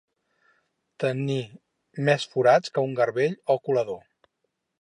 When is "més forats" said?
2.09-2.73